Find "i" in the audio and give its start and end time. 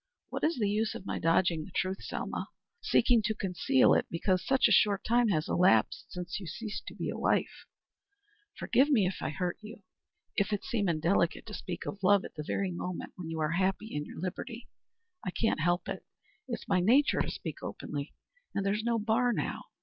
9.21-9.29, 15.23-15.29